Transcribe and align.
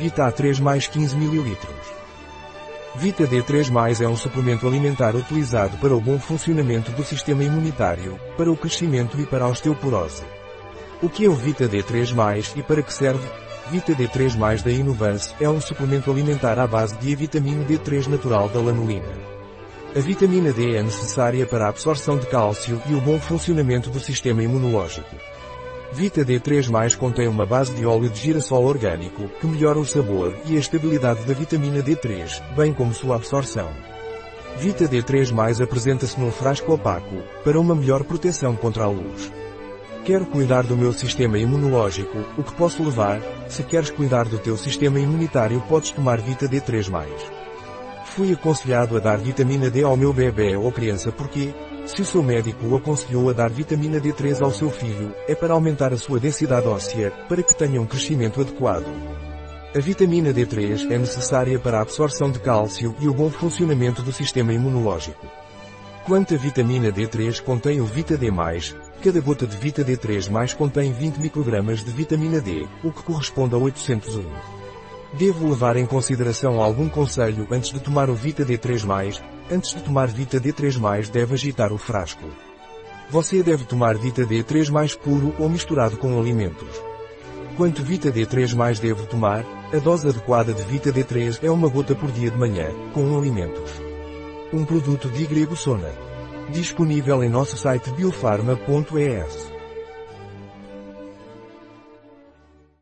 Vita 0.00 0.26
A3 0.32 0.58
mais 0.62 0.88
15 0.88 1.14
ml. 1.14 1.58
Vita 2.96 3.26
D3+, 3.26 4.00
é 4.00 4.08
um 4.08 4.16
suplemento 4.16 4.66
alimentar 4.66 5.14
utilizado 5.14 5.76
para 5.76 5.94
o 5.94 6.00
bom 6.00 6.18
funcionamento 6.18 6.90
do 6.92 7.04
sistema 7.04 7.44
imunitário, 7.44 8.18
para 8.34 8.50
o 8.50 8.56
crescimento 8.56 9.20
e 9.20 9.26
para 9.26 9.44
a 9.44 9.48
osteoporose. 9.48 10.22
O 11.02 11.10
que 11.10 11.26
é 11.26 11.28
o 11.28 11.34
Vita 11.34 11.68
D3+, 11.68 12.56
e 12.56 12.62
para 12.62 12.80
que 12.80 12.94
serve? 12.94 13.28
Vita 13.70 13.92
D3+, 13.92 14.62
da 14.62 14.70
Inovance, 14.70 15.34
é 15.38 15.50
um 15.50 15.60
suplemento 15.60 16.10
alimentar 16.10 16.58
à 16.58 16.66
base 16.66 16.96
de 16.96 17.14
vitamina 17.14 17.62
D3 17.66 18.06
natural 18.06 18.48
da 18.48 18.58
lanolina. 18.58 19.12
A 19.94 20.00
vitamina 20.00 20.50
D 20.50 20.76
é 20.76 20.82
necessária 20.82 21.44
para 21.44 21.66
a 21.66 21.68
absorção 21.68 22.16
de 22.16 22.26
cálcio 22.26 22.80
e 22.88 22.94
o 22.94 23.02
bom 23.02 23.20
funcionamento 23.20 23.90
do 23.90 24.00
sistema 24.00 24.42
imunológico. 24.42 25.14
Vita 25.92 26.24
D3+, 26.24 26.96
contém 26.96 27.26
uma 27.26 27.44
base 27.44 27.74
de 27.74 27.84
óleo 27.84 28.08
de 28.08 28.20
girassol 28.20 28.64
orgânico, 28.64 29.28
que 29.40 29.46
melhora 29.46 29.78
o 29.78 29.84
sabor 29.84 30.36
e 30.46 30.56
a 30.56 30.60
estabilidade 30.60 31.24
da 31.24 31.34
vitamina 31.34 31.82
D3, 31.82 32.40
bem 32.54 32.72
como 32.72 32.94
sua 32.94 33.16
absorção. 33.16 33.68
Vita 34.56 34.88
D3+, 34.88 35.60
apresenta-se 35.60 36.18
num 36.20 36.30
frasco 36.30 36.72
opaco, 36.72 37.16
para 37.42 37.58
uma 37.58 37.74
melhor 37.74 38.04
proteção 38.04 38.54
contra 38.54 38.84
a 38.84 38.88
luz. 38.88 39.32
Quero 40.04 40.26
cuidar 40.26 40.62
do 40.62 40.76
meu 40.76 40.92
sistema 40.92 41.38
imunológico, 41.38 42.18
o 42.38 42.44
que 42.44 42.54
posso 42.54 42.84
levar? 42.84 43.20
Se 43.48 43.64
queres 43.64 43.90
cuidar 43.90 44.26
do 44.26 44.38
teu 44.38 44.56
sistema 44.56 45.00
imunitário 45.00 45.60
podes 45.68 45.90
tomar 45.90 46.20
Vita 46.20 46.48
D3+. 46.48 46.88
Fui 48.04 48.32
aconselhado 48.32 48.96
a 48.96 49.00
dar 49.00 49.18
vitamina 49.18 49.68
D 49.68 49.82
ao 49.82 49.96
meu 49.96 50.12
bebê 50.12 50.56
ou 50.56 50.70
criança 50.70 51.10
porque, 51.10 51.52
se 51.86 52.02
o 52.02 52.04
seu 52.04 52.22
médico 52.22 52.66
o 52.66 52.76
aconselhou 52.76 53.30
a 53.30 53.32
dar 53.32 53.50
vitamina 53.50 54.00
D3 54.00 54.42
ao 54.42 54.52
seu 54.52 54.70
filho, 54.70 55.14
é 55.26 55.34
para 55.34 55.54
aumentar 55.54 55.92
a 55.92 55.96
sua 55.96 56.20
densidade 56.20 56.66
óssea, 56.66 57.12
para 57.28 57.42
que 57.42 57.54
tenha 57.54 57.80
um 57.80 57.86
crescimento 57.86 58.40
adequado. 58.40 58.86
A 59.74 59.78
vitamina 59.78 60.32
D3 60.32 60.90
é 60.90 60.98
necessária 60.98 61.58
para 61.58 61.78
a 61.78 61.82
absorção 61.82 62.30
de 62.30 62.40
cálcio 62.40 62.94
e 63.00 63.08
o 63.08 63.14
bom 63.14 63.30
funcionamento 63.30 64.02
do 64.02 64.12
sistema 64.12 64.52
imunológico. 64.52 65.26
Quanto 66.04 66.34
a 66.34 66.36
vitamina 66.36 66.90
D3 66.90 67.40
contém 67.40 67.80
o 67.80 67.84
Vita 67.84 68.16
D+, 68.16 68.32
cada 69.02 69.20
gota 69.20 69.46
de 69.46 69.56
Vita 69.56 69.84
D3+, 69.84 70.56
contém 70.56 70.92
20 70.92 71.18
microgramas 71.18 71.84
de 71.84 71.90
vitamina 71.90 72.40
D, 72.40 72.66
o 72.82 72.90
que 72.90 73.02
corresponde 73.02 73.54
a 73.54 73.58
801. 73.58 74.24
Devo 75.14 75.48
levar 75.48 75.76
em 75.76 75.86
consideração 75.86 76.60
algum 76.60 76.88
conselho 76.88 77.46
antes 77.50 77.70
de 77.70 77.80
tomar 77.80 78.10
o 78.10 78.14
Vita 78.14 78.44
D3+, 78.44 79.22
antes 79.50 79.74
de 79.74 79.82
tomar 79.82 80.08
Vita 80.08 80.40
D3+, 80.40 81.10
deve 81.10 81.34
agitar 81.34 81.72
o 81.72 81.78
frasco. 81.78 82.28
Você 83.10 83.42
deve 83.42 83.64
tomar 83.64 83.96
Vita 83.96 84.24
D3+, 84.24 84.96
puro 84.96 85.34
ou 85.38 85.48
misturado 85.48 85.96
com 85.96 86.18
alimentos. 86.18 86.68
Quanto 87.56 87.82
Vita 87.82 88.10
D3+, 88.10 88.78
devo 88.78 89.06
tomar? 89.06 89.44
A 89.72 89.78
dose 89.78 90.08
adequada 90.08 90.52
de 90.52 90.62
Vita 90.62 90.92
D3 90.92 91.40
é 91.42 91.50
uma 91.50 91.68
gota 91.68 91.94
por 91.94 92.10
dia 92.10 92.30
de 92.30 92.38
manhã, 92.38 92.68
com 92.92 93.16
alimentos. 93.18 93.70
Um 94.52 94.64
produto 94.64 95.08
de 95.08 95.26
Grego 95.26 95.56
Sona. 95.56 95.90
Disponível 96.50 97.22
em 97.22 97.28
nosso 97.28 97.56
site 97.56 97.90
biofarma.es. 97.90 99.59